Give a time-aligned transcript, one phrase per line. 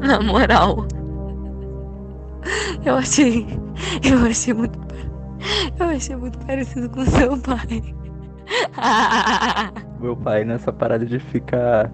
[0.06, 0.86] Na moral.
[2.84, 3.46] Eu achei.
[4.02, 4.78] Eu achei muito.
[5.78, 7.82] Eu achei muito parecido com seu pai.
[10.00, 11.90] Meu pai, nessa parada de ficar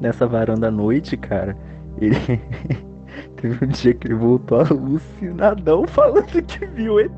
[0.00, 1.56] nessa varanda à noite, cara,
[1.98, 2.16] ele.
[3.36, 7.10] Teve um dia que ele voltou alucinadão falando que viu ET.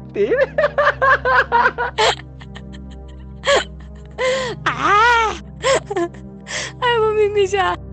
[4.67, 5.35] ah!
[6.83, 7.86] Ai, eu vou me mijar.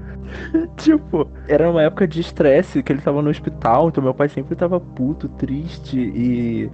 [0.77, 4.55] tipo, era uma época de estresse que ele tava no hospital, então meu pai sempre
[4.55, 6.71] tava puto, triste e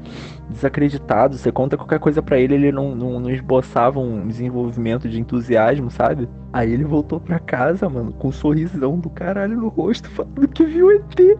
[0.50, 1.38] desacreditado.
[1.38, 5.90] Você conta qualquer coisa para ele, ele não, não, não, esboçava um desenvolvimento de entusiasmo,
[5.90, 6.30] sabe?
[6.52, 10.66] Aí ele voltou pra casa, mano, com um sorrisão do caralho no rosto, falando que
[10.66, 11.16] viu ET.
[11.16, 11.38] Que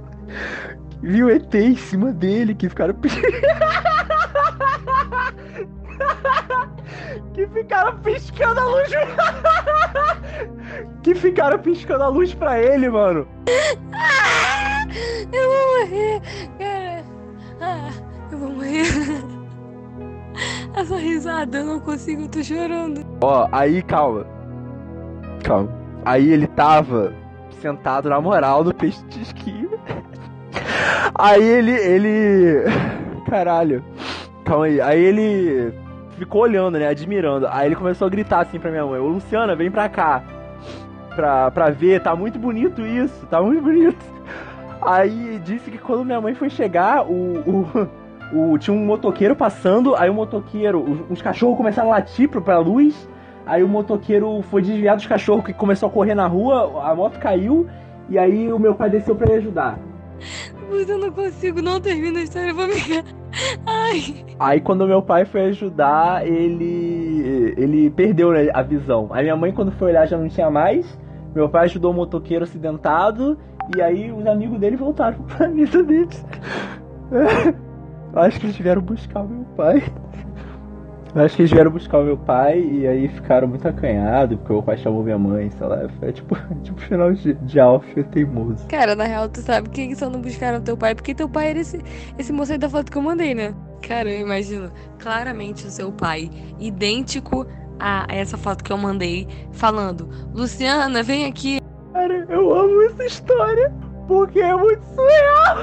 [1.02, 2.96] viu ET em cima dele, que ficaram.
[7.34, 8.90] que ficaram piscando a luz.
[11.02, 13.28] Que ficaram piscando a luz pra ele, mano.
[13.94, 14.86] Ah,
[15.32, 16.22] eu vou morrer,
[16.58, 17.04] cara.
[17.62, 17.90] Ah,
[18.32, 18.86] eu vou morrer.
[20.76, 23.06] Essa risada, eu não consigo, eu tô chorando.
[23.22, 24.26] Ó, aí, calma.
[25.44, 25.70] Calma.
[26.06, 27.14] Aí ele tava
[27.62, 29.70] sentado na moral no peixe de esqui.
[31.16, 31.72] Aí ele.
[31.72, 32.64] ele.
[33.30, 33.84] Caralho.
[34.46, 34.80] Calma aí.
[34.80, 35.74] Aí ele
[36.18, 36.88] ficou olhando, né?
[36.88, 37.48] Admirando.
[37.50, 40.24] Aí ele começou a gritar assim pra minha mãe: Ô Luciana, vem pra cá.
[41.20, 43.98] Pra, pra ver, tá muito bonito isso, tá muito bonito.
[44.82, 47.90] Aí disse que quando minha mãe foi chegar, o,
[48.34, 52.30] o, o tinha um motoqueiro passando, aí o motoqueiro, os, os cachorros começaram a latir
[52.30, 53.06] pra luz.
[53.46, 57.20] Aí o motoqueiro foi desviado dos cachorros que começou a correr na rua, a moto
[57.20, 57.68] caiu,
[58.08, 59.78] e aí o meu pai desceu para ele ajudar.
[60.72, 62.76] Mas eu não consigo, não termina a história, eu vou me.
[63.68, 64.26] Ai.
[64.40, 67.54] Aí quando meu pai foi ajudar, ele.
[67.58, 69.10] ele perdeu né, a visão.
[69.12, 70.98] Aí minha mãe, quando foi olhar, já não tinha mais.
[71.34, 73.38] Meu pai ajudou o motoqueiro acidentado.
[73.76, 76.26] E aí os amigos dele voltaram pra mesa deles.
[78.16, 79.84] Acho que eles vieram buscar o meu pai.
[81.16, 84.58] Acho que eles vieram buscar o meu pai e aí ficaram muito acanhados, porque o
[84.58, 85.90] meu pai chamou minha mãe, sei lá.
[86.00, 88.68] Foi tipo, tipo final de, de Alf teimoso.
[88.68, 91.60] Cara, na real, tu sabe que só não buscaram teu pai, porque teu pai era
[91.60, 91.80] esse,
[92.18, 93.56] esse moço aí da foto que eu mandei, né?
[93.88, 97.46] Cara, eu imagino claramente o seu pai, idêntico
[97.80, 101.60] a essa foto que eu mandei, falando: Luciana, vem aqui.
[101.94, 103.74] Cara, eu amo essa história,
[104.08, 105.58] porque é muito surreal.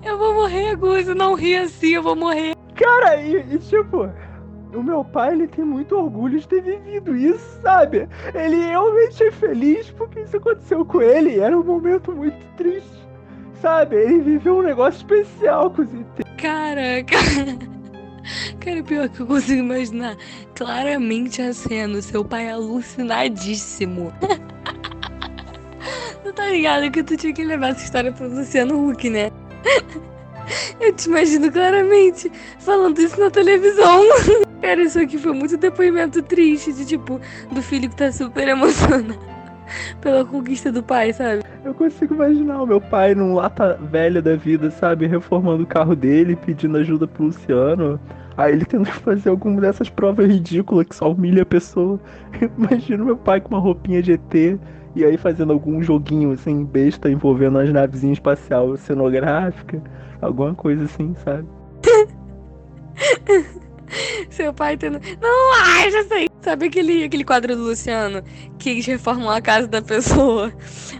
[0.02, 1.06] Eu vou morrer, Gus.
[1.08, 2.54] Não ri assim, eu vou morrer.
[2.74, 4.08] Cara, e, e, tipo,
[4.74, 8.08] o meu pai, ele tem muito orgulho de ter vivido isso, sabe?
[8.34, 11.40] Ele realmente é feliz porque isso aconteceu com ele.
[11.40, 13.06] Era um momento muito triste,
[13.60, 13.96] sabe?
[13.96, 16.24] Ele viveu um negócio especial com os ET.
[16.36, 17.16] Caraca.
[18.60, 20.16] Cara, pior que eu consigo imaginar
[20.54, 22.00] claramente a cena.
[22.02, 24.12] Seu pai é alucinadíssimo.
[26.22, 29.30] Tu tá ligado que tu tinha que levar essa história pro Luciano Huck, né?
[30.80, 34.02] Eu te imagino claramente falando isso na televisão.
[34.60, 39.37] Cara, isso aqui foi muito depoimento triste, de tipo, do filho que tá super emocionado
[40.00, 41.42] pela conquista do pai, sabe?
[41.64, 45.06] Eu consigo imaginar o meu pai num lata velha da vida, sabe?
[45.06, 48.00] Reformando o carro dele, pedindo ajuda pro Luciano.
[48.36, 51.98] Aí ele tendo que fazer alguma dessas provas ridículas que só humilha a pessoa.
[52.56, 54.60] Imagino meu pai com uma roupinha de ET
[54.94, 59.82] e aí fazendo algum joguinho assim, besta, envolvendo as navezinhas espacial cenográfica,
[60.20, 61.46] alguma coisa assim, sabe?
[64.30, 65.00] Seu pai tendo.
[65.20, 66.27] Não, ai, já sei.
[66.48, 68.22] Sabe aquele, aquele quadro do Luciano
[68.58, 70.50] que eles reformam a casa da pessoa?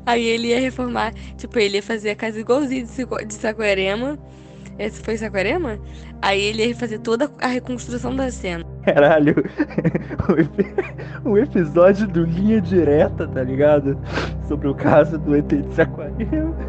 [0.05, 2.87] Aí ele ia reformar, tipo, ele ia fazer a casa igualzinho
[3.27, 4.19] de Saquarema.
[4.79, 5.79] Esse foi Saquarema?
[6.21, 8.63] Aí ele ia fazer toda a reconstrução da cena.
[8.85, 9.43] Caralho,
[11.25, 13.99] um episódio do Linha Direta, tá ligado?
[14.47, 16.68] Sobre o caso do ET de Saquarema.